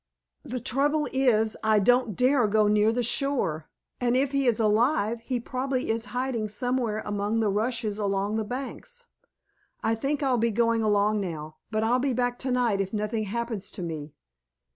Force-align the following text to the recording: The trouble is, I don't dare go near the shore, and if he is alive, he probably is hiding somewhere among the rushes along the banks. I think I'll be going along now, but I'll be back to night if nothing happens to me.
The 0.41 0.59
trouble 0.59 1.07
is, 1.13 1.55
I 1.63 1.77
don't 1.77 2.15
dare 2.15 2.47
go 2.47 2.67
near 2.67 2.91
the 2.91 3.03
shore, 3.03 3.69
and 3.99 4.17
if 4.17 4.31
he 4.31 4.47
is 4.47 4.59
alive, 4.59 5.19
he 5.19 5.39
probably 5.39 5.91
is 5.91 6.05
hiding 6.05 6.47
somewhere 6.47 7.03
among 7.05 7.39
the 7.39 7.51
rushes 7.51 7.99
along 7.99 8.37
the 8.37 8.43
banks. 8.43 9.05
I 9.83 9.93
think 9.93 10.23
I'll 10.23 10.39
be 10.39 10.49
going 10.49 10.81
along 10.81 11.19
now, 11.21 11.57
but 11.69 11.83
I'll 11.83 11.99
be 11.99 12.13
back 12.13 12.39
to 12.39 12.51
night 12.51 12.81
if 12.81 12.93
nothing 12.93 13.25
happens 13.25 13.69
to 13.73 13.83
me. 13.83 14.15